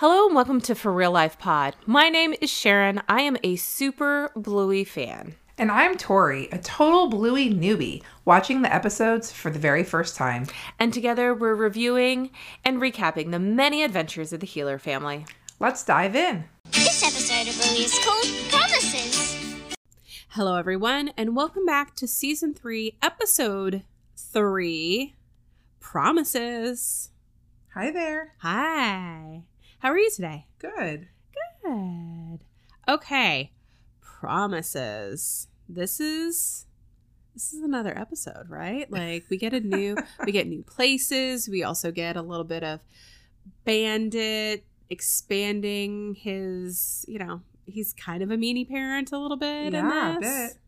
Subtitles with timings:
[0.00, 1.76] Hello and welcome to For Real Life Pod.
[1.84, 3.02] My name is Cherin.
[3.06, 5.34] I am a super Bluey fan.
[5.58, 10.46] And I'm Tori, a total Bluey newbie, watching the episodes for the very first time.
[10.78, 12.30] And together we're reviewing
[12.64, 15.26] and recapping the many adventures of the Heeler family.
[15.58, 16.44] Let's dive in.
[16.70, 19.36] This episode of Bluey is called Promises.
[20.28, 23.82] Hello, everyone, and welcome back to Season 3, Episode
[24.16, 25.14] 3
[25.78, 27.10] Promises.
[27.74, 28.32] Hi there.
[28.38, 29.42] Hi.
[29.80, 30.46] How are you today?
[30.58, 31.08] Good.
[31.64, 32.38] Good.
[32.88, 33.52] Okay.
[34.00, 35.48] Promises.
[35.68, 36.66] This is
[37.34, 38.90] this is another episode, right?
[39.00, 41.48] Like we get a new we get new places.
[41.48, 42.80] We also get a little bit of
[43.64, 50.10] Bandit expanding his, you know, he's kind of a meanie parent a little bit Yeah,
[50.10, 50.52] in a this.
[50.52, 50.58] bit.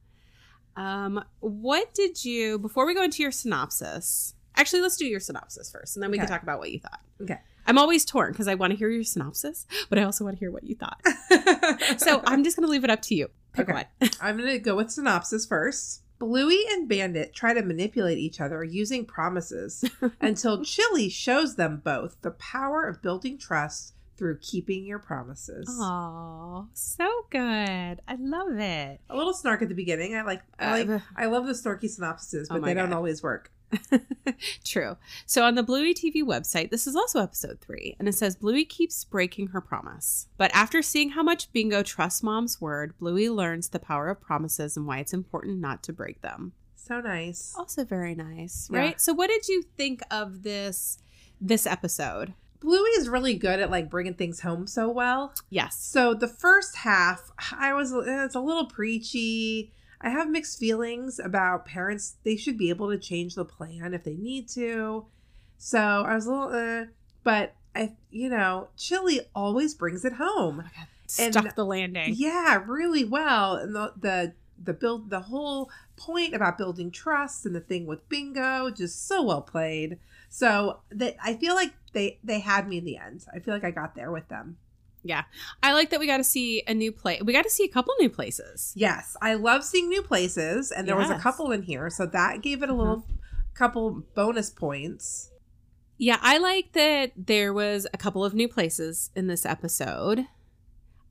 [0.83, 4.35] Um, what did you before we go into your synopsis?
[4.57, 7.01] Actually, let's do your synopsis first, and then we can talk about what you thought.
[7.23, 7.39] Okay.
[7.67, 10.41] I'm always torn because I want to hear your synopsis, but I also want to
[10.41, 11.01] hear what you thought.
[11.99, 13.29] So I'm just going to leave it up to you.
[13.53, 13.85] Pick Okay.
[14.01, 14.11] one.
[14.21, 16.03] I'm going to go with synopsis first.
[16.19, 19.85] Bluey and Bandit try to manipulate each other using promises
[20.21, 25.67] until Chili shows them both the power of building trust through keeping your promises.
[25.81, 27.41] Oh, so good.
[27.41, 29.01] I love it.
[29.11, 30.15] A little snark at the beginning.
[30.15, 32.93] I like I like Uh, I love the snarky synopses, Oh but my they don't
[32.93, 33.51] always work.
[34.65, 34.97] True.
[35.27, 38.65] So on the Bluey TV website, this is also episode three, and it says Bluey
[38.65, 40.29] keeps breaking her promise.
[40.37, 44.77] But after seeing how much Bingo trusts Mom's word, Bluey learns the power of promises
[44.77, 46.53] and why it's important not to break them.
[46.77, 47.55] So nice.
[47.57, 48.79] Also very nice, Yeah.
[48.79, 49.01] right?
[49.01, 50.99] So what did you think of this
[51.41, 52.35] this episode?
[52.61, 55.35] Bluey is really good at like bringing things home so well.
[55.51, 55.77] Yes.
[55.83, 59.73] So the first half, I was it's a little preachy.
[60.03, 62.17] I have mixed feelings about parents.
[62.25, 65.07] They should be able to change the plan if they need to.
[65.59, 66.85] So I was a little, uh,
[67.23, 70.65] but I, you know, Chili always brings it home.
[71.19, 72.15] And- Stuck the landing.
[72.17, 73.57] Yeah, really well.
[73.57, 74.33] And the the
[74.65, 79.23] the build the whole point about building trust and the thing with bingo just so
[79.23, 79.99] well played.
[80.31, 83.27] So that I feel like they they had me in the end.
[83.35, 84.57] I feel like I got there with them.
[85.63, 87.23] I like that we got to see a new place.
[87.23, 88.73] We got to see a couple new places.
[88.77, 92.43] Yes, I love seeing new places, and there was a couple in here, so that
[92.43, 93.17] gave it a little mm-hmm.
[93.55, 95.31] couple bonus points.
[95.99, 100.27] Yeah, I like that there was a couple of new places in this episode.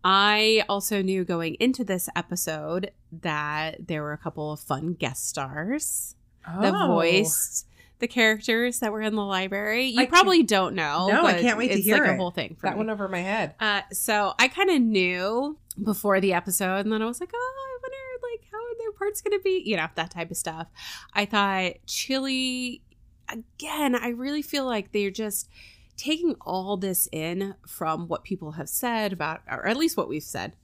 [0.04, 5.28] I also knew going into this episode that there were a couple of fun guest
[5.28, 6.16] stars
[6.46, 6.88] that Oh.
[6.88, 7.68] voiced
[8.02, 9.86] the characters that were in the library.
[9.86, 11.08] You I probably don't know.
[11.08, 12.18] No, I can't wait to hear like a it.
[12.18, 12.80] whole thing for that me.
[12.80, 13.56] one over my head.
[13.60, 17.38] Uh, so I kind of knew before the episode, and then I was like, oh,
[17.38, 17.98] I wonder
[18.32, 20.68] like how are their parts going to be, you know, that type of stuff.
[21.14, 22.82] I thought Chili
[23.30, 23.96] again.
[23.96, 25.50] I really feel like they're just
[25.96, 30.24] taking all this in from what people have said about, or at least what we've
[30.24, 30.56] said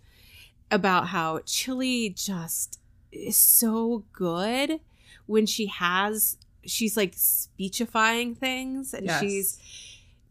[0.71, 2.79] about how Chili just
[3.11, 4.79] is so good
[5.27, 6.37] when she has.
[6.67, 9.21] She's like speechifying things, and Yes.
[9.21, 9.59] she's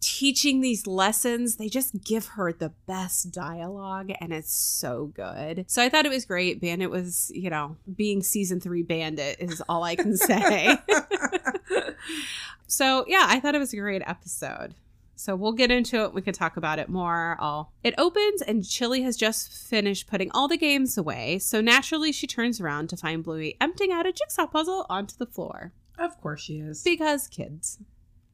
[0.00, 1.56] teaching these lessons.
[1.56, 5.64] They just give her the best dialogue and it's so good.
[5.69, 6.60] So I thought it was great.
[6.60, 10.76] Bandit was, you know, being season three bandit is all I can say.
[12.66, 14.74] so yeah, I thought it was a great episode.
[15.18, 16.12] So we'll get into it.
[16.12, 17.36] We can talk about it more.
[17.41, 21.38] All it opens and Chili has just finished putting all the games away.
[21.38, 25.26] So naturally she turns around to find Bluey emptying out a jigsaw puzzle onto the
[25.26, 26.82] floor of course she is.
[26.82, 27.78] because kids.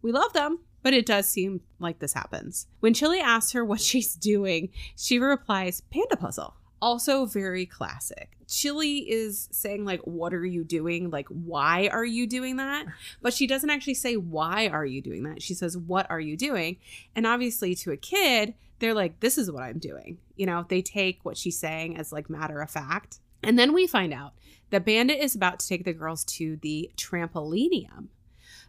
[0.02, 2.66] We love them, but it does seem like this happens.
[2.80, 6.54] When Chili asks her what she's doing, she replies, Panda puzzle.
[6.80, 8.36] Also, very classic.
[8.48, 11.10] Chili is saying, like, what are you doing?
[11.10, 12.86] Like, why are you doing that?
[13.22, 15.40] But she doesn't actually say, why are you doing that?
[15.40, 16.78] She says, what are you doing?
[17.14, 20.18] And obviously, to a kid, they're like, this is what I'm doing.
[20.34, 23.20] You know, they take what she's saying as like matter of fact.
[23.42, 24.32] And then we find out
[24.70, 28.08] that Bandit is about to take the girls to the trampolinium.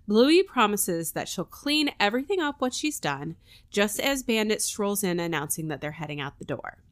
[0.07, 3.37] Bluey promises that she'll clean everything up what she's done,
[3.69, 6.83] just as Bandit strolls in announcing that they're heading out the door.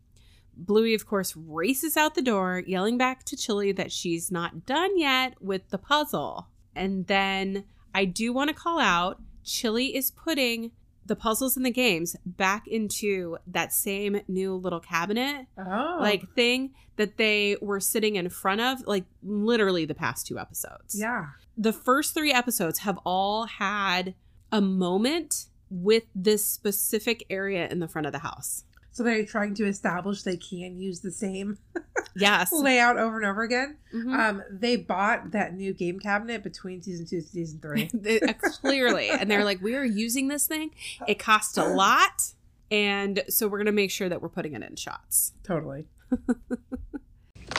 [0.55, 4.97] Bluey, of course, races out the door, yelling back to Chili that she's not done
[4.97, 6.47] yet with the puzzle.
[6.75, 10.71] And then I do want to call out Chili is putting
[11.11, 16.71] the puzzles and the games back into that same new little cabinet Oh, like thing
[16.95, 20.95] that they were sitting in front of like literally the past two episodes.
[20.97, 21.25] Yeah,
[21.57, 24.15] the first three episodes have all had
[24.53, 28.63] a moment with this specific area in the front of the house.
[28.91, 31.57] so they're trying to establish they can use the same
[32.15, 32.51] Yes.
[32.51, 33.77] layout over and over again.
[33.93, 34.13] Mhm.
[34.17, 37.89] Um, they bought that new game cabinet between season two and season three.
[37.93, 39.09] They- uh, clearly.
[39.09, 40.71] And they're like, we are using this thing.
[41.07, 42.33] It costs a lot.
[42.69, 45.33] And so we're going to make sure that we're putting it in shots.
[45.43, 45.85] Totally.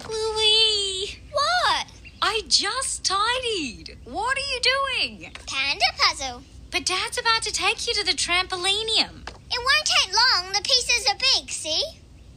[0.04, 1.20] Bluey!
[1.30, 1.86] What?
[2.22, 3.98] I just tidied.
[4.04, 5.32] What are you doing?
[5.46, 6.42] Panda puzzle.
[6.70, 9.28] But Dad's about to take you to the trampolinium.
[9.28, 10.52] It won't take long.
[10.52, 11.82] The pieces are big, see?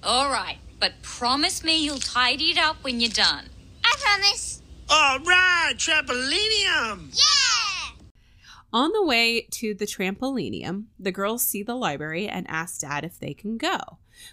[0.03, 3.45] All right, but promise me you'll tidy it up when you're done.
[3.83, 4.61] I promise.
[4.87, 7.11] All right, trampolinium.
[7.11, 8.05] Yeah!
[8.71, 13.19] On the way to the trampolinium, the girls see the library and ask Dad if
[13.19, 13.79] they can go.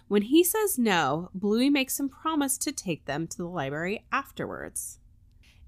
[0.09, 4.99] When he says no, Bluey makes him promise to take them to the library afterwards.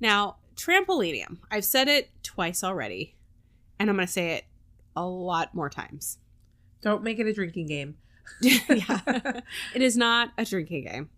[0.00, 3.14] Now, trampolinium, I've said it twice already,
[3.78, 4.44] and I'm going to say it
[4.94, 6.18] a lot more times.
[6.82, 7.96] Don't make it a drinking game.
[8.40, 9.40] yeah.
[9.74, 11.10] It is not a drinking game.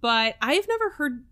[0.00, 1.24] But I've never heard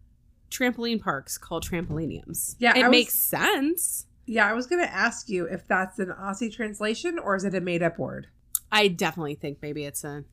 [0.51, 2.57] trampoline parks called trampoliniums.
[2.59, 4.07] Yeah, It was- makes sense.
[4.29, 7.55] Yeah, I was going to ask you if that's an Aussie translation or is it
[7.55, 8.27] a made up word?
[8.73, 10.25] I definitely think maybe it's an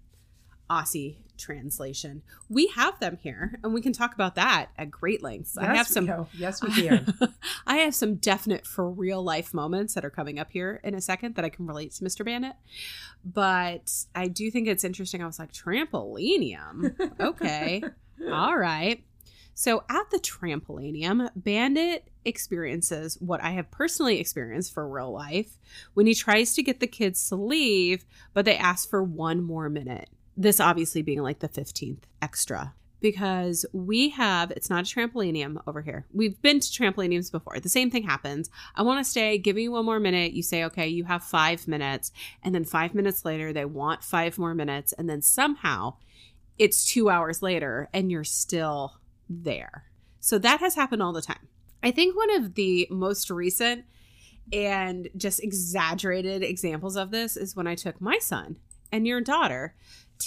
[0.69, 2.21] Aussie translation.
[2.49, 5.57] We have them here, and we can talk about that at great lengths.
[5.57, 6.05] I have Yes, some.
[6.05, 6.27] go.
[6.37, 7.13] Yes, we can.
[7.67, 11.01] I have some definite for real life moments that are coming up here in a
[11.01, 12.23] second that I can relate to Mr.
[12.25, 12.53] Bandit.
[13.25, 15.21] But I do think it's interesting.
[15.21, 16.95] I was like, trampolinium.
[17.19, 17.83] Okay.
[18.31, 19.03] All right.
[19.55, 25.59] So at the trampolinium, Bandit experiences what I have personally experienced for real life
[25.93, 29.69] when he tries to get the kids to leave, but they ask for one more
[29.69, 30.09] minute.
[30.35, 32.73] This obviously being like the 15th extra.
[32.99, 36.05] Because we have, it's not a trampolinium over here.
[36.13, 37.59] We've been to trampoliniums before.
[37.59, 38.49] The same thing happens.
[38.75, 40.31] I want to stay, give me one more minute.
[40.31, 42.13] You say, okay, you have five minutes.
[42.43, 44.93] And then five minutes later, they want five more minutes.
[44.93, 45.95] And then somehow
[46.57, 49.85] it's two hours later and you're still there.
[50.19, 51.47] So that has happened all the time.
[51.81, 53.83] I think one of the most recent
[54.51, 58.57] and just exaggerated examples of this is when I took my son
[58.91, 59.75] and your daughter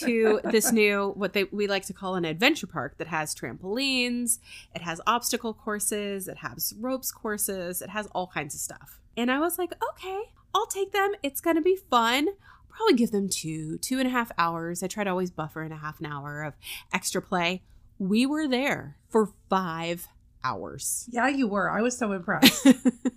[0.01, 4.39] to this new what they we like to call an adventure park that has trampolines,
[4.75, 9.01] it has obstacle courses, it has ropes courses, it has all kinds of stuff.
[9.17, 10.23] And I was like, okay,
[10.55, 11.13] I'll take them.
[11.23, 12.29] It's gonna be fun.
[12.69, 14.83] Probably give them two, two and a half hours.
[14.83, 16.55] I try to always buffer in a half an hour of
[16.93, 17.63] extra play.
[17.99, 20.09] We were there for five
[20.47, 21.09] hours.
[21.11, 21.71] yeah, you were.
[21.71, 22.67] I was so impressed.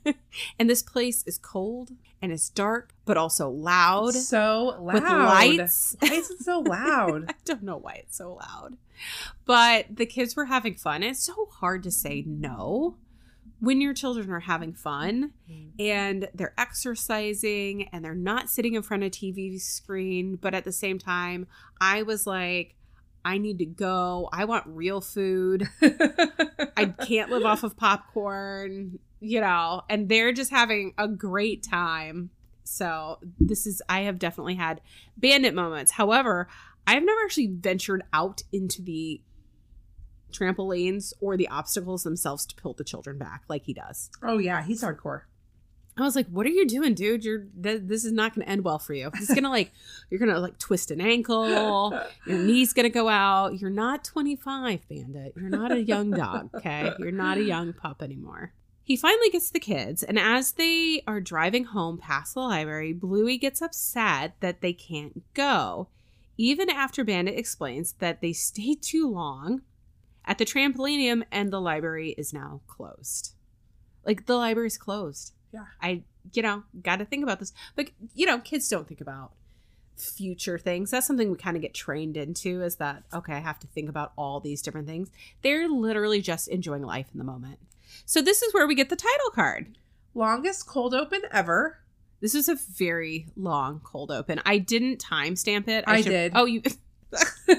[0.60, 1.92] and this place is cold
[2.22, 4.94] and it's dark, but also loud so loud.
[4.96, 5.96] with lights.
[6.00, 7.26] Why is it so loud?
[7.30, 8.78] I don't know why it's so loud.
[9.46, 11.04] But the kids were having fun.
[11.04, 12.98] It's so hard to say no
[13.62, 15.82] when your children are having fun mm-hmm.
[15.82, 20.72] and they're exercising and they're not sitting in front of TV screen, but at the
[20.72, 21.46] same time,
[21.80, 22.76] I was like
[23.26, 24.30] I need to go.
[24.32, 25.68] I want real food.
[26.80, 32.30] I can't live off of popcorn, you know, and they're just having a great time.
[32.64, 34.82] So, this is, I have definitely had
[35.18, 35.92] bandit moments.
[35.92, 36.48] However,
[36.86, 39.22] I've never actually ventured out into the
[40.32, 44.10] trampolines or the obstacles themselves to pull the children back like he does.
[44.24, 45.22] oh yeah, he's hardcore.
[46.00, 47.24] I was like, "What are you doing, dude?
[47.24, 49.10] You're th- this is not going to end well for you.
[49.16, 49.72] It's gonna like
[50.10, 51.50] you're gonna like twist an ankle.
[52.26, 53.60] Your knee's gonna go out.
[53.60, 55.34] You're not 25, Bandit.
[55.36, 56.50] You're not a young dog.
[56.60, 58.54] Okay, you're not a young pup anymore."
[58.84, 63.38] He finally gets the kids, and as they are driving home past the library, Bluey
[63.38, 65.90] gets upset that they can't go,
[66.38, 69.62] even after Bandit explains that they stayed too long
[70.26, 73.34] at the trampolinium and the library is now closed.
[74.06, 75.34] Like the library's closed.
[75.52, 75.66] Yeah.
[75.82, 76.04] I,
[76.34, 77.54] you know, got to think about this.
[77.76, 79.32] But, you know, kids don't think about
[79.98, 80.92] future things.
[80.92, 83.90] That's something we kind of get trained into is that, okay, I have to think
[83.90, 85.10] about all these different things.
[85.42, 87.60] They're literally just enjoying life in the moment.
[88.06, 89.78] So this is where we get the title card.
[90.14, 91.80] Longest cold open ever.
[92.22, 94.42] This is a very long cold open.
[94.46, 95.84] I didn't timestamp it.
[95.88, 96.32] I should- did.
[96.36, 96.62] Oh, you.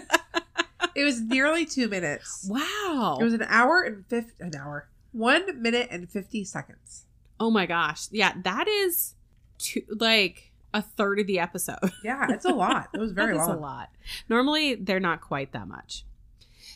[0.94, 2.46] It was nearly two minutes.
[2.48, 3.18] wow.
[3.20, 4.88] It was an hour and fifty an hour.
[5.12, 7.06] One minute and fifty seconds.
[7.40, 8.06] Oh my gosh.
[8.12, 9.14] Yeah, that is
[9.58, 11.78] two, like a third of the episode.
[12.04, 12.88] Yeah, it's a lot.
[12.94, 13.56] It was very That long.
[13.56, 13.88] a lot.
[14.28, 16.04] Normally, they're not quite that much.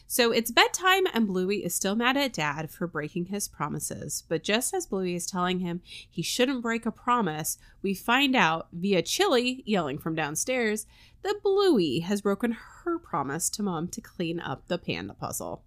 [0.06, 4.22] So it's bedtime, and Bluey is still mad at Dad for breaking his promises.
[4.28, 8.68] But just as Bluey is telling him he shouldn't break a promise, we find out
[8.72, 10.86] via Chili yelling from downstairs
[11.22, 12.52] that Bluey has broken
[12.84, 15.62] her promise to Mom to clean up the panda puzzle.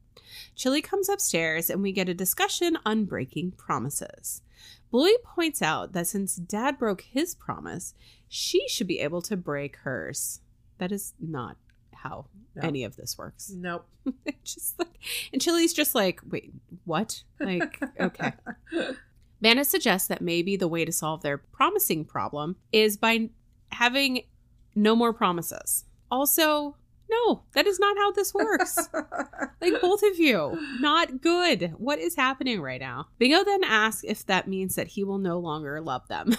[0.55, 4.41] Chili comes upstairs, and we get a discussion on breaking promises.
[4.91, 7.93] Bluey points out that since Dad broke his promise,
[8.27, 10.41] she should be able to break hers.
[10.77, 11.57] That is not
[11.93, 12.61] how No.
[12.67, 13.51] any of this works.
[13.55, 13.87] Nope.
[14.43, 14.97] just like,
[15.33, 16.53] and Chili's just like, wait,
[16.85, 17.23] what?
[17.39, 18.33] Like, okay.
[19.41, 23.29] Bandit suggests that maybe the way to solve their promising problem is by
[23.71, 24.21] having
[24.75, 25.85] no more promises.
[26.09, 26.75] Also,
[27.09, 28.89] no, that is not how this works.
[29.61, 31.73] like both of you, not good.
[31.77, 33.07] What is happening right now?
[33.17, 36.35] Bingo then asks if that means that he will no longer love them,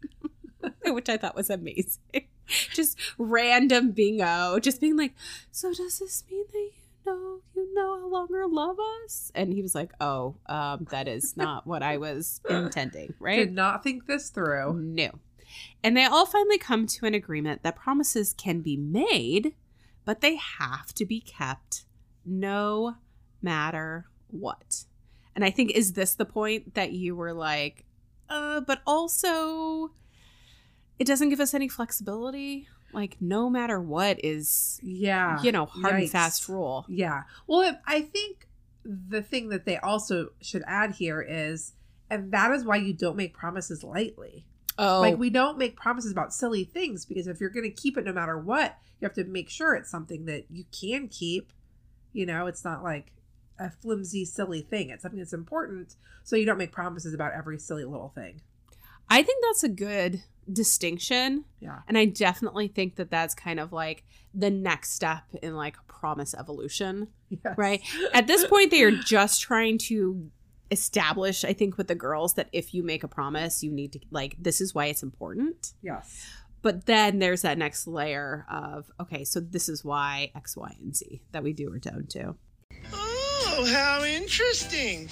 [0.86, 2.00] which I thought was amazing.
[2.46, 5.14] Just random bingo, just being like,
[5.50, 6.70] "So does this mean that
[7.04, 11.36] you know you no longer love us?" And he was like, "Oh, um, that is
[11.36, 13.36] not what I was intending." Right?
[13.36, 14.80] Did not think this through.
[14.80, 15.10] No.
[15.82, 19.54] And they all finally come to an agreement that promises can be made,
[20.08, 21.84] but they have to be kept
[22.24, 22.94] no
[23.42, 24.84] matter what.
[25.36, 27.84] And I think, is this the point that you were like,
[28.30, 29.90] uh, but also
[30.98, 32.68] it doesn't give us any flexibility?
[32.94, 35.42] Like, no matter what is, Yeah.
[35.42, 36.86] you know, hard and fast rule.
[36.88, 37.24] Yeah.
[37.46, 38.48] Well, I think
[38.86, 41.74] the thing that they also should add here is,
[42.08, 44.46] and that is why you don't make promises lightly.
[44.78, 47.98] Oh, Like, we don't make promises about silly things because if you're going to keep
[47.98, 51.52] it no matter what, you have to make sure it's something that you can keep.
[52.12, 53.12] You know, it's not like
[53.58, 54.90] a flimsy, silly thing.
[54.90, 55.96] It's something that's important.
[56.22, 58.40] So you don't make promises about every silly little thing.
[59.10, 61.44] I think that's a good distinction.
[61.60, 61.80] Yeah.
[61.88, 64.04] And I definitely think that that's kind of like
[64.34, 67.54] the next step in like promise evolution, Yes.
[67.56, 67.80] right?
[68.14, 70.30] At this point, they are just trying to
[70.70, 74.00] establish, I think, with the girls that if you make a promise, you need to,
[74.10, 75.72] like, this is why it's important.
[75.82, 76.26] Yes.
[76.60, 80.94] But then there's that next layer of, okay, so this is why X, Y, and
[80.94, 82.36] Z that we do or don't do.
[82.92, 85.08] Oh, how interesting.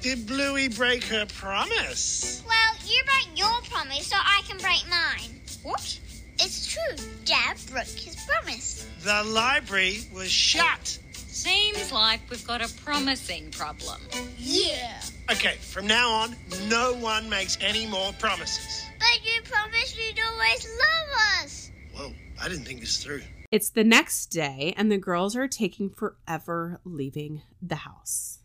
[0.00, 2.42] Did Bluey break her promise?
[2.46, 5.40] Well, you break your promise so I can break mine.
[5.64, 5.98] What?
[6.38, 7.06] It's true.
[7.24, 8.86] Dad broke his promise.
[9.02, 10.98] The library was shut.
[11.32, 14.02] Seems like we've got a promising problem.
[14.36, 15.00] Yeah.
[15.30, 16.36] Okay, from now on,
[16.68, 18.84] no one makes any more promises.
[18.98, 21.70] But you promised you'd always love us.
[21.94, 23.22] Whoa, I didn't think this through.
[23.50, 28.40] It's the next day, and the girls are taking forever leaving the house.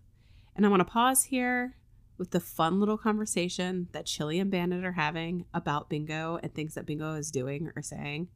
[0.56, 1.76] And I want to pause here
[2.18, 6.76] with the fun little conversation that Chili and Bandit are having about Bingo and things
[6.76, 8.30] that Bingo is doing or saying.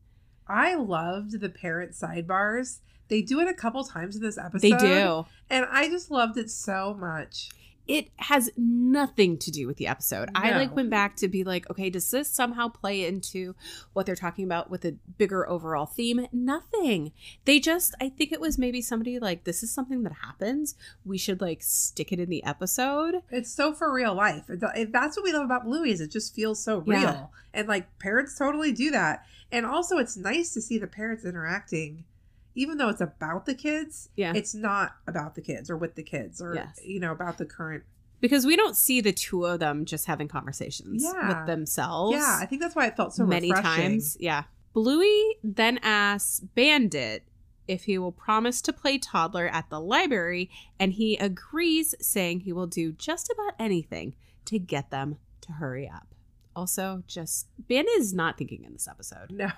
[0.46, 2.80] I loved the parent sidebars.
[3.12, 4.62] They do it a couple times in this episode.
[4.62, 5.26] They do.
[5.50, 7.50] And I just loved it so much.
[7.88, 10.30] It has nothing to do with the episode.
[10.34, 13.54] I like went back to be like, okay, does this somehow play into
[13.92, 16.26] what they're talking about with a bigger overall theme?
[16.32, 17.12] Nothing.
[17.44, 20.76] They just, I think it was maybe somebody like, this is something that happens.
[21.04, 23.24] We should like stick it in the episode.
[23.30, 24.46] It's so for real life.
[24.48, 27.02] That's what we love about Bluey is it just feels so real.
[27.02, 27.26] Yeah.
[27.54, 29.26] And like parents totally do that.
[29.52, 32.06] And also it's nice to see the parents interacting
[32.56, 34.10] even though it's about the kids.
[34.16, 34.34] Yeah.
[34.36, 36.80] It's not about the kids or with the kids or Yes.
[36.84, 37.84] you know about the current.
[38.20, 41.28] because we don't see the two of them just having conversations Yeah.
[41.40, 42.16] with themselves.
[42.18, 43.84] Yeah, I think that's why it felt so many refreshing.
[43.84, 44.18] times.
[44.20, 44.44] Yeah.
[44.74, 47.24] Bluey then asks Bandit
[47.68, 52.52] if he will promise to play toddler at the library, and he agrees, saying he
[52.54, 54.14] will do just about anything
[54.46, 56.14] to get them to hurry up.
[56.56, 59.32] Also, just Bandit is not thinking in this episode.
[59.32, 59.50] No.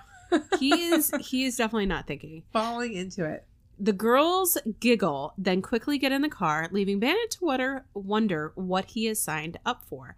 [0.58, 2.42] He is he is definitely not thinking.
[2.52, 3.46] Falling into it.
[3.78, 8.84] The girls giggle, then quickly get in the car, leaving Bandit to wonder, wonder what
[8.86, 10.16] he is signed up for.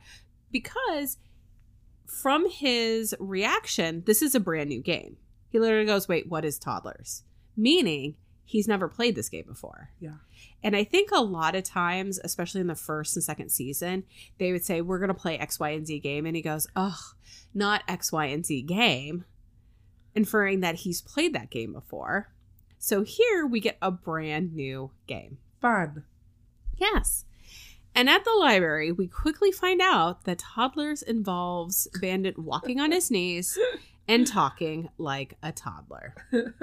[0.52, 1.16] Because
[2.06, 5.16] from his reaction, this is a brand new game.
[5.48, 7.22] He literally goes, Wait, what is toddlers?
[7.56, 9.90] Meaning he's never played this game before.
[10.00, 10.16] Yeah.
[10.62, 14.04] And I think a lot of times, especially in the first and second season,
[14.38, 16.26] they would say, We're going to play X, Y, and Z game.
[16.26, 16.98] And he goes, Ugh,
[17.54, 19.24] not X, Y, and Z game,
[20.16, 22.32] inferring that he's played that game before.
[22.78, 25.38] So here we get a brand new game.
[25.60, 26.04] Fun.
[26.76, 27.24] Yes.
[27.94, 33.10] And at the library, we quickly find out that toddlers involves Bandit walking on his
[33.10, 33.58] knees
[34.08, 36.14] and talking like a toddler.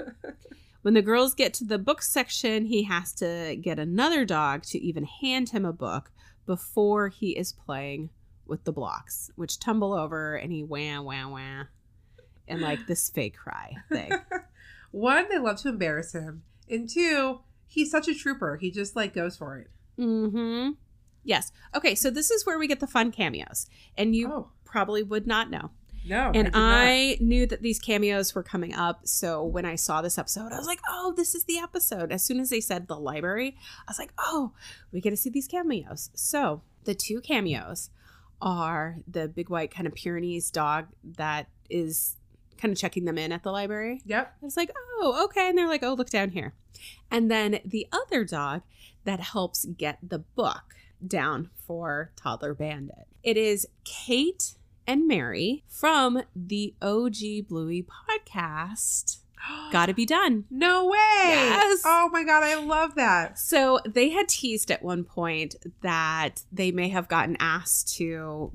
[0.84, 4.78] When the girls get to the book section, he has to get another dog to
[4.80, 6.12] even hand him a book
[6.46, 8.10] before he is playing
[8.46, 11.64] with the blocks, which tumble over and he wah wah wah.
[12.48, 14.12] And like this fake cry thing.
[14.92, 16.44] One, they love to embarrass him.
[16.70, 18.58] And two, he's such a trooper.
[18.58, 19.70] He just like goes for it.
[20.00, 20.72] Mm-hmm.
[21.24, 21.52] Yes.
[21.76, 23.68] Okay, so this is where we get the fun cameos.
[23.98, 25.72] And you oh probably would not know.
[26.06, 26.32] no.
[26.34, 26.54] and not.
[26.56, 29.08] I, knew that these cameos were coming up.
[29.08, 32.12] So when I saw this episode, I was like, oh, this is the episode.
[32.12, 33.56] As soon as they said the library,
[33.88, 34.52] I was like, oh,
[34.92, 36.10] we get to see these cameos.
[36.16, 37.92] So the two cameos
[38.42, 42.18] are the big white kind of Pyrenees dog that is
[42.58, 44.02] kind of checking them in at the library.
[44.06, 44.36] Yep.
[44.42, 45.50] I was like, oh, okay.
[45.50, 46.54] And they're like, oh, look down here.
[47.12, 48.62] And then the other dog
[49.04, 53.08] that helps get the book down for Toddler Bandit.
[53.24, 54.54] It is Kate
[54.88, 59.18] and Mary from the OG Bluey podcast.
[59.72, 60.46] Gotta be done.
[60.50, 60.98] No way.
[60.98, 61.82] Yes.
[61.86, 63.38] Oh my god, I love that.
[63.40, 68.52] So they had teased at one point that they may have gotten asked to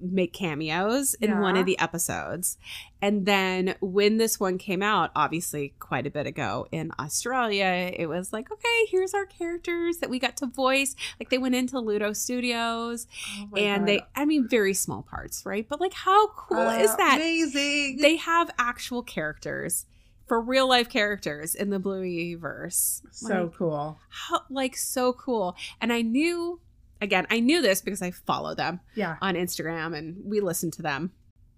[0.00, 2.58] make cameos in one of the episodes.
[3.00, 8.06] And then when this one came out, obviously quite a bit ago in Australia, it
[8.06, 10.96] was like, okay, here's our characters that we got to voice.
[11.20, 13.06] Like they went into Ludo Studios
[13.52, 13.88] Oh and God.
[13.88, 15.66] they, I mean, very small parts, right?
[15.68, 17.14] But like, how cool is Uh, that?
[17.16, 17.98] Amazing.
[18.00, 19.86] They have actual characters.
[20.26, 23.00] For real life characters in the Bluey verse.
[23.12, 23.98] so Like, cool.
[24.10, 26.60] how like so cool and i knew
[27.00, 29.16] again i knew this because i follow them Yeah.
[29.22, 31.12] on instagram and we listen to them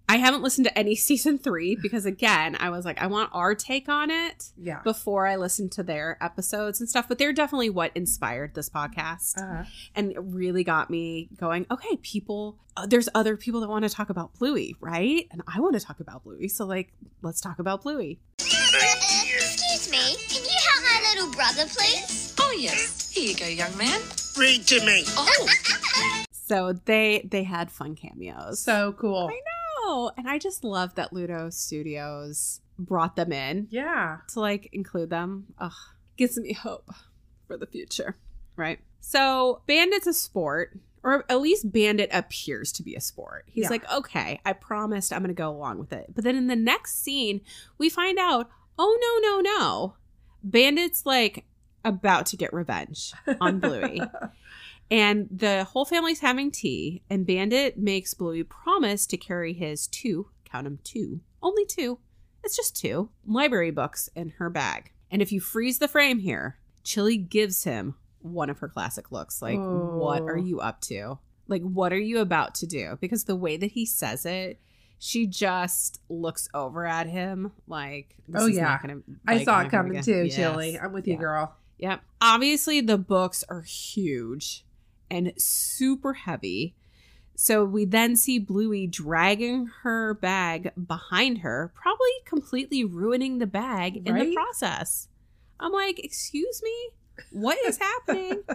[0.09, 3.55] i haven't listened to any season three because again i was like i want our
[3.55, 4.81] take on it Yeah.
[4.83, 9.37] before i listen to their episodes and stuff but they're definitely what inspired this podcast
[9.41, 13.83] Uh, and it really got me going okay people uh, there's other people that want
[13.83, 17.41] to talk about bluey right and i want to talk about bluey so like let's
[17.41, 22.30] talk about bluey Excuse me, can you help my little brother, please?
[22.53, 23.09] Oh, yes.
[23.11, 24.01] Here you go, young man.
[24.37, 25.03] Read to me.
[25.15, 25.47] Oh,
[26.33, 29.29] so they they had fun cameos so cool.
[29.31, 29.39] I
[29.87, 30.11] know.
[30.17, 34.17] And I just love that Ludo Studios brought them in Yeah.
[34.33, 35.53] to like include them.
[35.59, 35.71] Ugh,
[36.17, 36.89] gives me hope
[37.47, 38.17] for the future.
[38.57, 38.79] Right.
[38.99, 43.45] So Bandit's a sport, or at least Bandit appears to be a sport.
[43.47, 43.69] He's Yeah.
[43.69, 46.07] like, okay, I promised I'm going to go along with it.
[46.13, 47.39] But then in the next scene,
[47.77, 49.95] we find out, oh, no, no, no.
[50.43, 51.45] Bandit's like
[51.83, 54.01] about to get revenge on Bluey.
[54.89, 60.27] And the whole family's having tea, and Bandit makes Bluey promise to carry his two,
[60.43, 61.99] count them two, only two,
[62.43, 64.91] it's just two, library books in her bag.
[65.09, 69.41] And if you freeze the frame here, Chili gives him one of her classic looks.
[69.41, 70.43] Like, what are Oh.
[70.43, 71.19] you up to?
[71.47, 72.97] Like, what are you about to do?
[72.99, 74.59] Because the way that he says it,
[74.99, 78.77] she just looks over at him like, this Oh, is yeah.
[78.81, 80.35] gonna, I saw it coming too, Yes.
[80.35, 80.77] Chili.
[80.77, 81.19] I'm with you, Yeah.
[81.19, 81.55] girl.
[81.81, 82.01] Yep.
[82.21, 84.63] Obviously, the books are huge
[85.09, 86.75] and super heavy.
[87.35, 94.07] So we then see Bluey dragging her bag behind her, probably completely ruining the bag
[94.07, 95.09] in the process.
[95.59, 96.89] I'm like, excuse me?
[97.31, 98.43] What is happening?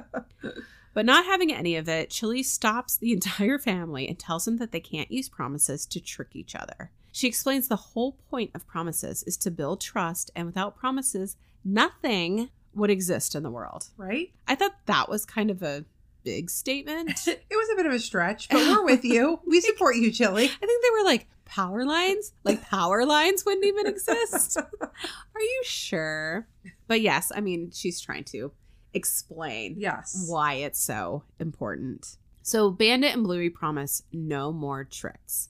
[0.96, 4.72] But not having any of it, Chili stops the entire family and tells them that
[4.72, 6.90] they can't use promises to trick each other.
[7.12, 12.48] She explains the whole point of promises is to build trust, and without promises, nothing
[12.76, 13.86] would exist in the world.
[13.96, 14.32] Right?
[14.46, 15.84] I thought that was kind of a
[16.24, 17.26] big statement.
[17.26, 19.40] It was a bit of a stretch, but we're with you.
[19.46, 20.44] We support you, Chili.
[20.62, 24.56] I think they were like power lines, like power lines wouldn't even exist.
[24.80, 26.46] Are you sure?
[26.88, 28.52] But yes, I mean, she's trying to
[28.92, 30.26] explain Yes.
[30.28, 32.16] why it's so important.
[32.42, 35.48] So Bandit and Bluey promise no more tricks.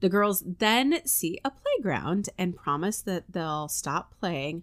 [0.00, 4.62] The girls then see a playground and promise that they'll stop playing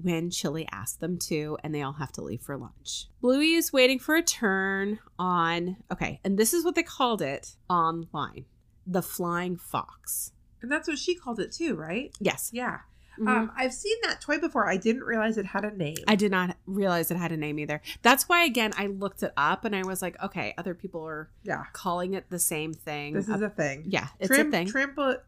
[0.00, 3.06] when Chili asks them to, and they all have to leave for lunch.
[3.20, 7.56] Bluey is waiting for a turn on, okay, and this is what they called it
[7.68, 8.44] online
[8.86, 10.32] the Flying Fox.
[10.62, 12.14] And that's what she called it too, right?
[12.20, 12.50] Yes.
[12.52, 12.78] Yeah.
[13.18, 13.28] Mhm.
[13.28, 14.68] Um, I've seen that toy before.
[14.68, 15.96] I didn't realize it had a name.
[16.06, 17.80] I did not realize it had a name either.
[18.02, 21.30] That's why, again, I looked it up and I was like, okay, other people are
[21.42, 21.64] yeah.
[21.72, 23.14] calling it the same thing.
[23.14, 23.84] This is a thing.
[23.86, 24.68] yeah, it's a thing.
[24.68, 25.20] Trampo-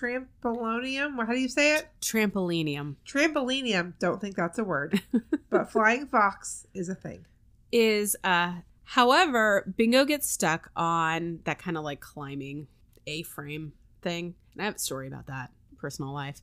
[0.00, 1.24] trampolinium.
[1.26, 1.88] How do you say it?
[2.00, 3.94] Trampolinium Trampolinium.
[3.98, 5.00] Don't think that's a word.
[5.50, 7.24] but flying fox is a thing.
[7.72, 8.54] is, uh,
[8.84, 12.66] however, Bingo gets stuck on that kind of like climbing
[13.06, 14.34] A frame thing.
[14.54, 16.40] And I have a story about that personal life.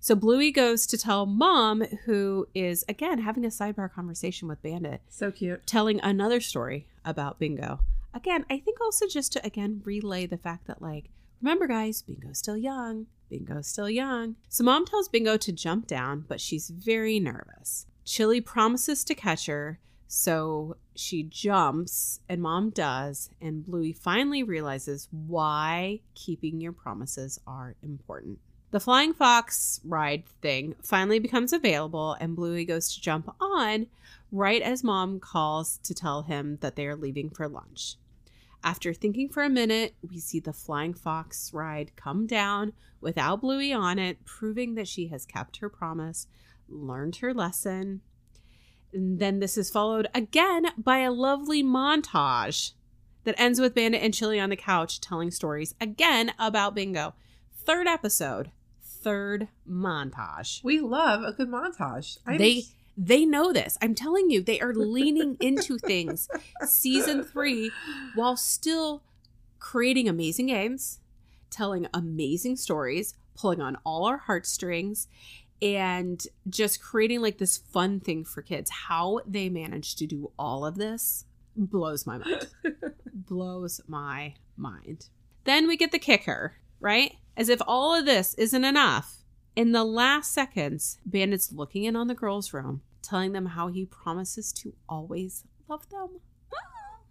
[0.00, 5.00] So Bluey goes to tell mom, who is again having a sidebar conversation with Bandit,
[5.08, 5.66] So cute.
[5.66, 7.78] telling another story about Bingo.
[8.14, 11.10] Again, I think also just to again relay the fact that like
[11.42, 13.06] remember guys, Bingo's still young.
[13.28, 14.36] Bingo's still young.
[14.48, 17.86] So mom tells Bingo to jump down, but she's very nervous.
[18.04, 25.08] Chili promises to catch her, so she jumps and mom does, and Bluey finally realizes
[25.10, 28.38] why keeping your promises are important.
[28.72, 33.86] The flying fox ride thing finally becomes available, and Bluey goes to jump on
[34.30, 37.96] right as mom calls to tell him that they are leaving for lunch.
[38.64, 43.72] After thinking for a minute, we see the flying fox ride come down without Bluey
[43.72, 46.28] on it, proving that she has kept her promise,
[46.68, 48.02] learned her lesson.
[48.92, 52.72] And then this is followed again by a lovely montage
[53.24, 57.14] that ends with Bandit and Chili on the couch telling stories again about Bingo.
[57.64, 58.50] Third episode,
[58.82, 60.62] third montage.
[60.62, 62.18] We love a good montage.
[62.26, 62.64] I'm They
[62.96, 63.78] they know this.
[63.80, 66.28] I'm telling you, they are leaning into things
[66.66, 67.70] season 3
[68.14, 69.02] while still
[69.58, 71.00] creating amazing games,
[71.50, 75.08] telling amazing stories, pulling on all our heartstrings,
[75.62, 78.70] and just creating like this fun thing for kids.
[78.70, 81.24] How they managed to do all of this
[81.56, 82.48] blows my mind.
[83.14, 85.08] blows my mind.
[85.44, 87.16] Then we get the kicker, right?
[87.36, 89.21] As if all of this isn't enough.
[89.54, 93.84] In the last seconds, Bandit's looking in on the girls' room, telling them how he
[93.84, 96.20] promises to always love them.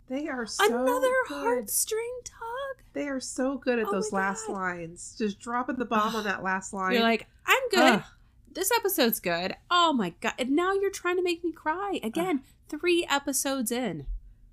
[0.10, 1.66] They are so Another good.
[1.66, 2.84] heartstring tug.
[2.92, 4.54] They are so good at Oh those last God.
[4.54, 5.16] lines.
[5.18, 6.92] Just dropping the bomb on that last line.
[6.94, 7.94] You're like, I'm good.
[7.94, 8.04] Ugh.
[8.52, 9.56] This episode's good.
[9.70, 10.34] Oh my god!
[10.38, 12.42] And now you're trying to make me cry again.
[12.68, 14.06] Three episodes in,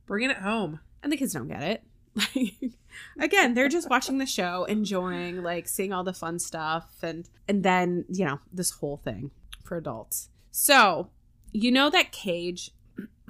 [0.06, 0.78] bringing it home.
[1.02, 1.82] and the kids don't get it.
[2.36, 2.72] Like,
[3.20, 7.62] again, they're just watching the show, enjoying, like seeing all the fun stuff, and and
[7.62, 9.30] then you know this whole thing
[9.64, 10.28] for adults.
[10.50, 11.10] So
[11.52, 12.72] you know that cage,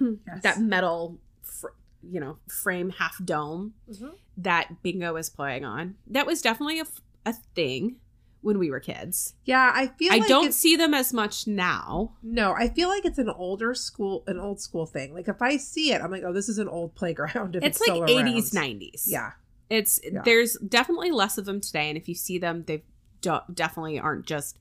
[0.01, 0.43] Yes.
[0.43, 4.15] that metal, fr- you know, frame half dome Mhm.
[4.39, 5.97] that Bingo is playing on.
[6.07, 7.97] That was definitely a, f- a thing
[8.41, 9.35] when we were kids.
[9.45, 10.13] Yeah, I feel.
[10.13, 12.13] I like don't see them as much now.
[12.23, 15.13] No, I feel like it's an older school, an old school thing.
[15.13, 17.57] Like if I see it, I'm like, oh, this is an old playground.
[17.57, 19.03] It's, it's, like 80s, 90s.
[19.07, 19.33] Yeah,
[19.69, 20.23] It's Yeah.
[20.25, 22.83] there's definitely less of them today and if you see them they
[23.53, 24.59] definitely aren't just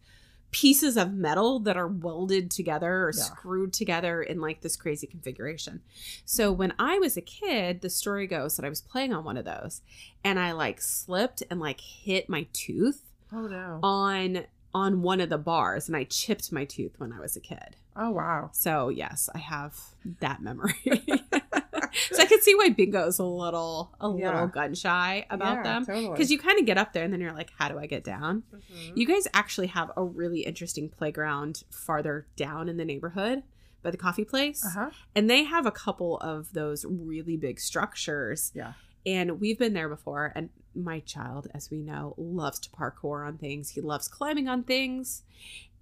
[0.49, 3.21] pieces of metal that are welded together or Yeah.
[3.23, 5.81] screwed together in like this crazy configuration.
[6.25, 9.37] So when I was a kid, the story goes that I was playing on one
[9.37, 9.81] of those
[10.23, 13.79] and I like slipped and like hit my tooth Oh no.
[13.83, 17.39] on on one of the bars and I chipped my tooth when I was a
[17.39, 17.75] kid.
[17.95, 18.49] Oh wow.
[18.53, 19.75] So yes, I have
[20.19, 20.73] that memory.
[22.11, 24.31] so I can see why Bingo's a little a Yeah.
[24.33, 26.09] little gun shy about Yeah, them Totally.
[26.11, 28.03] because you kind of get up there and then you're like, how do I get
[28.03, 28.43] down?
[28.53, 28.91] Mhm.
[28.97, 33.43] You guys actually have a really interesting playground farther down in the neighborhood
[33.83, 34.89] by the coffee place, Uh-huh.
[35.15, 38.51] and they have a couple of those really big structures.
[38.53, 38.73] Yeah.
[39.08, 43.38] And we've been there before, and my child, as we know, loves to parkour on
[43.38, 43.70] things.
[43.70, 45.24] He loves climbing on things.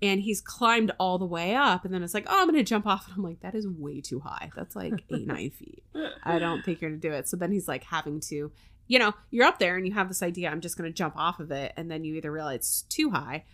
[0.02, 2.64] And he's climbed all the way up, and then it's like, oh, I'm going to
[2.64, 3.08] jump off.
[3.08, 4.52] And I'm like, that is way too high.
[4.56, 5.84] That's like eight, nine feet.
[6.24, 7.28] I don't think you're going to do it.
[7.28, 8.52] So then he's like having to,
[8.88, 11.16] you know, you're up there and you have this idea, I'm just going to jump
[11.18, 11.74] off of it.
[11.78, 13.46] And then you either realize it's too high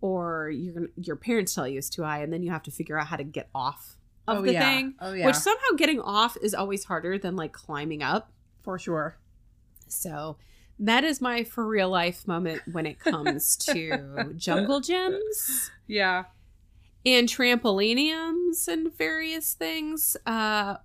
[0.00, 2.22] or to, your parents tell you it's too high.
[2.22, 4.60] And then you have to figure out how to get off of oh, the yeah.
[4.60, 4.94] thing.
[5.00, 5.26] Oh yeah.
[5.26, 8.32] Which somehow getting off is always harder than like climbing up.
[8.62, 9.18] For sure.
[9.88, 10.36] So
[10.78, 16.24] that is my for real life moment when it comes to jungle gyms Yeah.
[17.04, 20.16] and trampoliniums and various things.
[20.26, 20.76] Uh,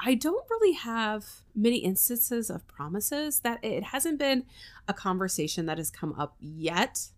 [0.00, 4.44] I don't really have many instances of promises that it hasn't been
[4.88, 7.08] a conversation that has come up yet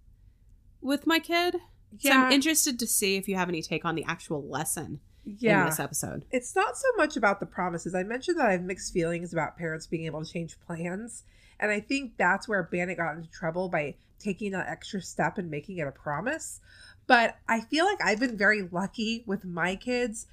[0.81, 1.55] with my kid.
[1.99, 2.25] So Yeah.
[2.25, 5.67] I'm interested to see if you have any take on the actual lesson in yeah.
[5.67, 6.25] this episode.
[6.31, 7.95] It's not so much about the promises.
[7.95, 11.25] I mentioned that I have mixed feelings about parents being able to change plans.
[11.59, 15.51] And I think that's where Bandit got into trouble by taking that extra step and
[15.51, 16.61] making it a promise.
[17.07, 20.27] But I feel like I've been very lucky with my kids.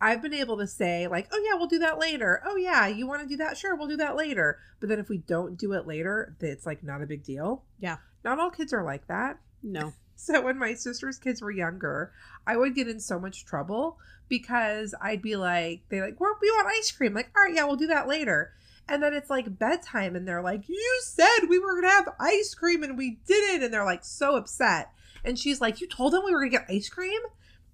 [0.00, 2.42] I've been able to say, like, oh, yeah, we'll do that later.
[2.46, 3.58] Oh, yeah, you want to do that?
[3.58, 4.58] Sure, we'll do that later.
[4.78, 7.64] But then if we don't do it later, it's like not a big deal.
[7.78, 7.96] Yeah.
[8.24, 9.38] Not all kids are like that.
[9.62, 9.92] No.
[10.20, 12.12] So when my sister's kids were younger,
[12.46, 16.50] I would get in so much trouble because I'd be like, they like, We're, we
[16.50, 17.14] want ice cream.
[17.14, 18.52] Like, all right, yeah, we'll do that later.
[18.88, 22.54] And then it's like bedtime, and they're like, You said we were gonna have ice
[22.54, 23.62] cream and we didn't.
[23.62, 24.90] And they're like so upset.
[25.24, 27.20] And she's like, You told them we were gonna get ice cream?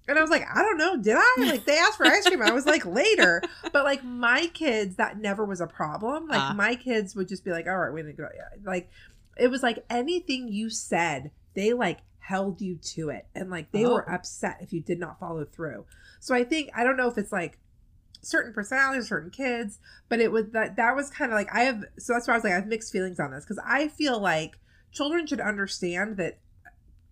[0.07, 1.35] And I was like, I don't know, did I?
[1.39, 2.41] Like they asked for ice cream.
[2.41, 3.41] I was like, later.
[3.73, 6.27] But like my kids, that never was a problem.
[6.29, 6.53] Like Ah.
[6.55, 8.29] my kids would just be like, all right, we're gonna go.
[8.33, 8.57] Yeah.
[8.63, 8.89] Like
[9.35, 13.25] it was like anything you said, they like held you to it.
[13.33, 14.13] And like they were Oh.
[14.15, 15.85] upset if you did not follow through.
[16.19, 17.57] So I think I don't know if it's like
[18.21, 21.85] certain personalities, certain kids, but it was that that was kind of like I have
[21.97, 24.19] so that's why I was like I have mixed feelings on this because I feel
[24.19, 24.59] like
[24.91, 26.39] children should understand that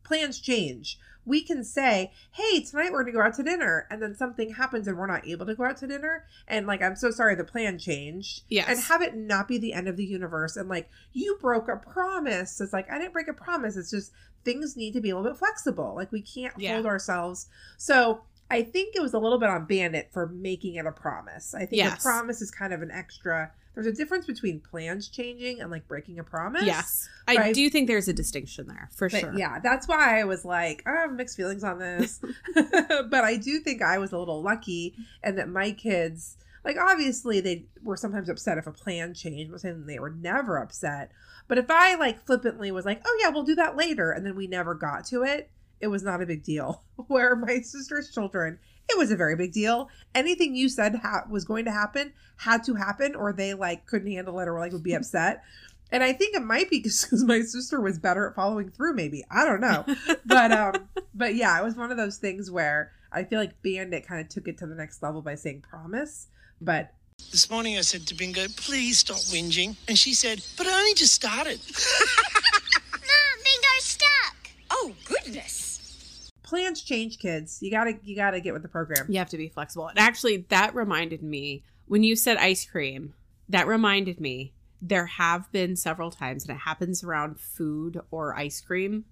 [0.04, 1.00] plans change.
[1.28, 4.54] We can say, "Hey, tonight we're going to go out to dinner," and then something
[4.54, 7.34] happens and we're not able to go out to dinner, and like I'm so sorry
[7.36, 8.44] the plan changed.
[8.48, 8.68] Yes.
[8.70, 11.78] And have it not be the end of the universe and like you broke a
[11.78, 12.60] promise.
[12.62, 13.76] It's like I didn't break a promise.
[13.78, 14.12] It's just
[14.46, 15.94] things need to be a little bit flexible.
[15.96, 16.74] Like we can't Yeah.
[16.76, 17.48] hold ourselves.
[17.78, 21.54] So I think it was a little bit on Bandit for making it a promise.
[21.56, 22.00] I think Yes.
[22.00, 23.52] a promise is kind of an extra.
[23.74, 26.64] There's a difference between plans changing and like breaking a promise.
[26.64, 27.10] Yes.
[27.28, 27.56] I Right.
[27.56, 29.34] do think there's a distinction there for But sure.
[29.36, 32.22] yeah, that's why I was like, I have mixed feelings on this.
[32.54, 37.40] but I do think I was a little lucky and that my kids, like, obviously
[37.40, 39.52] they were sometimes upset if a plan changed.
[39.52, 41.12] I'm saying they were never upset.
[41.48, 44.36] But if I, like, flippantly was like, oh, yeah, we'll do that later, and then
[44.36, 46.82] we never got to it, it was not a big deal.
[47.08, 48.58] Where my sister's children,
[48.90, 49.90] it was a very big deal.
[50.16, 54.12] Anything you said ha- was going to happen had to happen, or they, like, couldn't
[54.12, 55.44] handle it or, like, would be upset.
[55.92, 59.24] And I think it might be because my sister was better at following through, maybe.
[59.30, 59.86] I don't know.
[60.26, 64.06] But um but yeah, it was one of those things where I feel like Bandit
[64.08, 66.28] kind of took it to the next level by saying promise.
[66.62, 66.94] But
[67.32, 69.76] This morning I said to Bingo, please stop whinging.
[69.88, 71.60] And she said, but I only just started.
[72.92, 74.50] Mom, Bingo's stuck.
[74.72, 76.30] Oh, goodness.
[76.44, 77.60] plans change, kids.
[77.62, 79.06] You gotta you gotta get with the program.
[79.10, 79.88] You have to be flexible.
[79.88, 83.14] And actually, that reminded me when you said ice cream,
[83.50, 88.62] that reminded me there have been several times, and it happens around food or ice
[88.62, 89.06] cream,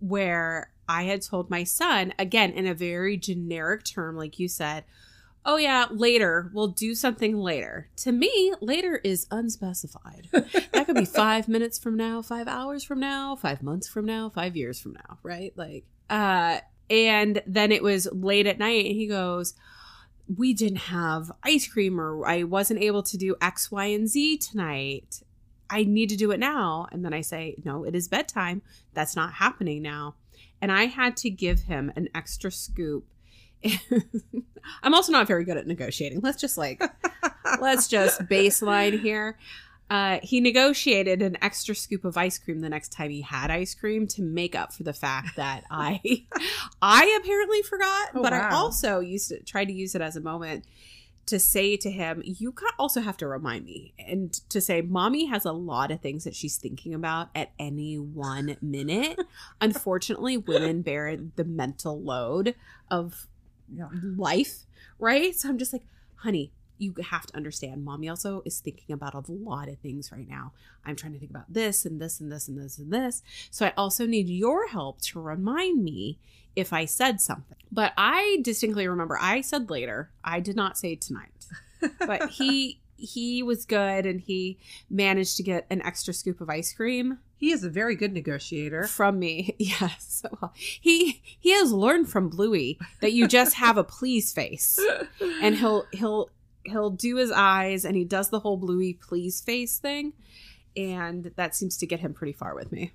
[0.00, 4.84] where I had told my son, again, in a very generic term, like you said,
[5.46, 7.88] oh, yeah, later, we'll do something later.
[7.96, 10.28] To me, later is unspecified.
[10.32, 14.30] that could be five minutes from now, five hours from now, five months from now,
[14.30, 15.52] five years from now, right?
[15.56, 19.54] Like, uh, and then it was late at night, and he goes,
[20.34, 24.38] we didn't have ice cream or I wasn't able to do X, Y, and Z
[24.38, 25.22] tonight.
[25.68, 26.86] I need to do it now.
[26.92, 28.62] And then I say, no, it is bedtime.
[28.92, 30.14] That's not happening now.
[30.60, 33.06] And I had to give him an extra scoop.
[34.82, 36.20] I'm also not very good at negotiating.
[36.20, 36.82] Let's just like,
[37.60, 39.38] let's just baseline here.
[39.90, 43.74] Uh, he negotiated an extra scoop of ice cream the next time he had ice
[43.74, 46.00] cream to make up for the fact that I,
[46.80, 48.08] I apparently forgot.
[48.14, 50.64] Oh, but I also used to try to use it as a moment
[51.26, 55.44] to say to him, "You also have to remind me," and to say, "Mommy has
[55.44, 59.20] a lot of things that she's thinking about at any one minute."
[59.60, 62.54] Unfortunately, women bear the mental load
[62.90, 63.26] of
[63.76, 63.88] Yeah.
[64.16, 64.64] life,
[64.98, 65.34] right?
[65.34, 65.84] So I'm just like,
[66.16, 67.84] honey, you have to understand.
[67.84, 70.52] Mommy also is thinking about a lot of things right now.
[70.84, 73.22] I'm trying to think about this and this and this and this and this.
[73.50, 76.18] So I also need your help to remind me
[76.56, 77.56] if I said something.
[77.70, 80.10] But I distinctly remember I said later.
[80.22, 81.30] I did not say tonight.
[81.98, 84.58] But he he was good and he
[84.90, 88.84] managed to get an extra scoop of ice cream He is a very good negotiator.
[88.84, 89.54] from me.
[89.58, 90.22] Yes.
[90.40, 94.78] Well, he he has learned from Bluey that you just have a please face.
[95.42, 96.30] And he'll he'll
[96.64, 100.14] he'll do his eyes and he does the whole Bluey please face thing.
[100.76, 102.92] And that seems to get him pretty far with me.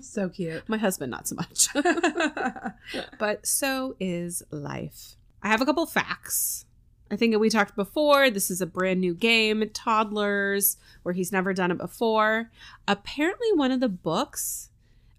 [0.00, 0.62] so cute.
[0.68, 1.68] My husband not so much.
[3.18, 5.16] but so is life.
[5.42, 6.65] I have a couple facts.
[7.10, 8.30] I think we talked before.
[8.30, 12.50] This is a brand new game, toddlers, where he's never done it before.
[12.88, 14.70] Apparently, one of the books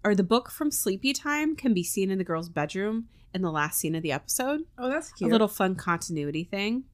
[0.04, 3.50] or the book from Sleepy Time can be seen in the girl's bedroom in the
[3.50, 4.64] last scene of the episode.
[4.78, 5.30] oh, that's cute.
[5.30, 6.84] A little fun continuity thing.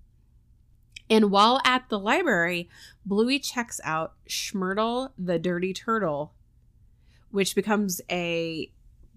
[1.10, 2.68] And while at the library,
[3.04, 6.32] Bluey checks out Schmurtle the Dirty Turtle,
[7.30, 8.70] which becomes a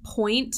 [0.03, 0.55] point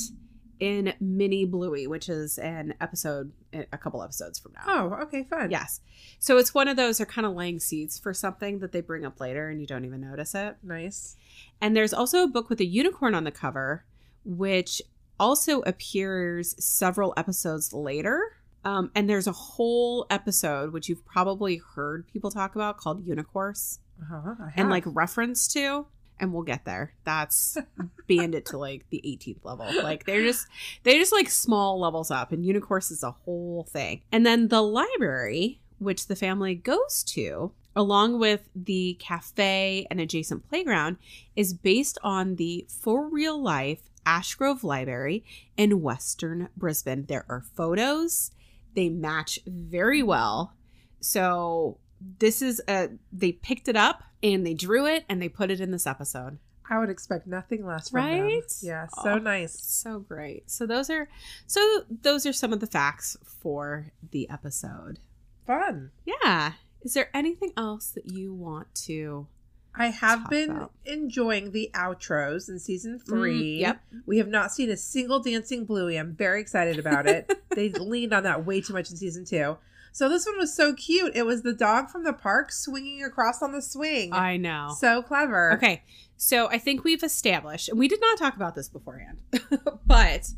[0.59, 4.63] in Mini Bluey, which is an episode, a couple episodes from now.
[4.67, 5.51] Oh, okay, fun.
[5.51, 5.81] Yes.
[6.19, 9.05] So it's one of those, they're kind of laying seeds for something that they bring
[9.05, 10.57] up later and you don't even notice it.
[10.63, 11.15] Nice.
[11.61, 13.85] And there's also a book with a unicorn on the cover,
[14.25, 14.81] which
[15.19, 18.21] also appears several episodes later.
[18.65, 23.79] Um, and there's a whole episode, which you've probably heard people talk about, called Unicorse
[24.01, 24.35] Uh-huh.
[24.55, 25.85] And like reference to.
[26.19, 26.93] And we'll get there.
[27.05, 27.57] That's
[28.07, 29.67] bandit to like the 18th level.
[29.81, 30.47] Like they're just
[30.83, 34.01] they're just like small levels up, and Unicorse is a whole thing.
[34.11, 40.47] And then the library, which the family goes to, along with the cafe and adjacent
[40.49, 40.97] playground,
[41.35, 45.23] is based on the for real life Ashgrove Library
[45.55, 47.05] in Western Brisbane.
[47.05, 48.31] There are photos,
[48.75, 50.53] they match very well.
[50.99, 51.77] So
[52.19, 55.59] this is a they picked it up and they drew it and they put it
[55.59, 56.37] in this episode.
[56.69, 58.21] I would expect nothing less from them.
[58.21, 58.43] Right?
[58.61, 59.19] Yeah, so Aw.
[59.19, 59.59] nice.
[59.59, 60.49] So great.
[60.49, 61.09] So those are
[61.47, 64.99] so those are some of the facts for the episode.
[65.47, 65.91] Fun.
[66.05, 66.53] Yeah.
[66.81, 69.27] Is there anything else that you want to
[69.75, 70.71] I have been about.
[70.85, 73.57] enjoying the outros in season three.
[73.57, 73.81] Mm, yep.
[74.05, 75.97] We have not seen a single dancing bluey.
[75.97, 77.31] I'm very excited about it.
[77.55, 79.57] they leaned on that way too much in season two.
[79.91, 81.15] So this one was so cute.
[81.15, 84.13] It was the dog from the park swinging across on the swing.
[84.13, 84.75] I know.
[84.77, 85.53] so clever.
[85.53, 85.83] Okay.
[86.17, 89.19] So I think we've established, and we did not talk about this beforehand,
[89.85, 90.29] but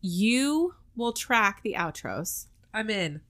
[0.00, 3.20] you will track the outros I'm in.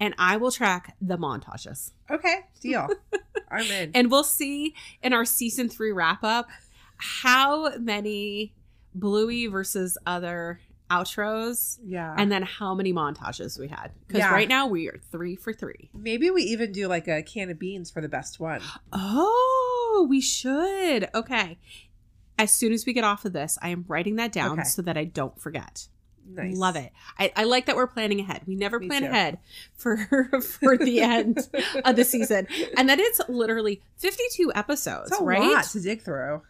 [0.00, 1.92] and I will track the montages.
[2.10, 2.88] Okay, deal.
[3.50, 3.90] I'm in.
[3.94, 6.48] And we'll see in our season three wrap up
[6.96, 8.54] how many
[8.94, 10.60] Bluey versus other
[10.92, 12.14] outros yeah.
[12.18, 13.90] and then how many montages we had.
[14.06, 14.32] Because Yeah.
[14.32, 15.90] right now we are three for three.
[15.94, 18.60] Maybe we even do like a can of beans for the best one.
[18.92, 21.08] Oh, we should.
[21.14, 21.58] Okay.
[22.38, 24.64] As soon as we get off of this, I am writing that down Okay.
[24.68, 25.88] so that I don't forget.
[26.24, 26.56] Nice.
[26.56, 26.92] Love it.
[27.18, 28.42] I, I like that we're planning ahead.
[28.46, 29.08] We never Me plan too.
[29.08, 29.38] ahead
[29.76, 29.96] for
[30.40, 31.38] for the end
[31.84, 35.40] of the season, and that it's literally fifty two episodes, It's a right?
[35.40, 36.42] lot to dig through.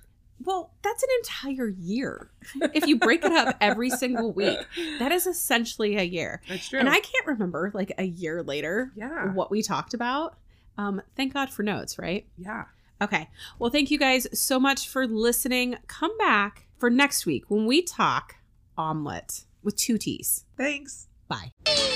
[0.44, 2.30] Well, that's an entire year.
[2.74, 4.58] If you break it up every single week,
[4.98, 6.40] that is essentially a year.
[6.48, 6.78] That's true.
[6.80, 9.32] And I can't remember like a year later Yeah.
[9.32, 10.36] what we talked about.
[10.78, 12.26] Um, thank God for notes, right?
[12.38, 12.64] yeah.
[13.00, 13.28] Okay.
[13.58, 15.76] Well, thank you guys so much for listening.
[15.88, 18.36] Come back for next week when we talk
[18.78, 20.44] Omelette with two T's.
[20.56, 21.08] Thanks.
[21.26, 21.50] Bye.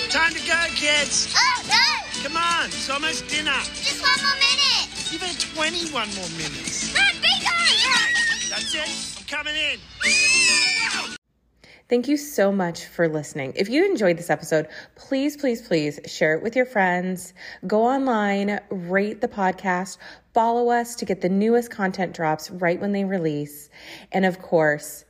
[0.09, 1.33] Time to go, kids.
[1.37, 2.23] Oh, no!
[2.29, 3.53] Come on, it's almost dinner.
[3.75, 5.13] Just one more minute!
[5.13, 6.93] You've had 21 more minutes.
[8.81, 9.79] I'm coming in.
[11.89, 13.53] Thank you so much for listening.
[13.55, 17.33] If you enjoyed this episode, please, please, please share it with your friends.
[17.65, 19.99] Go online, rate the podcast,
[20.35, 23.71] follow us to get the newest content drops right when they release.
[24.11, 25.05] And of course,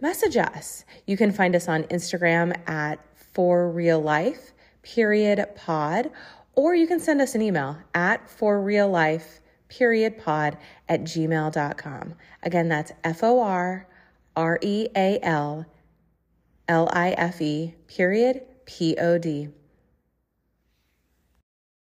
[0.00, 0.86] message us.
[1.06, 2.98] You can find us on Instagram at
[3.34, 6.10] for real life period pod,
[6.54, 12.14] or you can send us an email at for real life period pod at gmail.com.
[12.42, 13.86] Again, that's F O R
[14.36, 15.66] R E A L
[16.68, 19.48] L I F E period P O D.